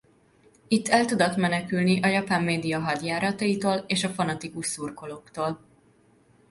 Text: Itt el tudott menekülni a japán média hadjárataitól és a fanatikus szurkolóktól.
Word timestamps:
Itt 0.67 0.87
el 0.87 1.05
tudott 1.05 1.35
menekülni 1.35 1.99
a 2.03 2.07
japán 2.07 2.43
média 2.43 2.79
hadjárataitól 2.79 3.83
és 3.87 4.03
a 4.03 4.09
fanatikus 4.09 4.65
szurkolóktól. 4.67 5.59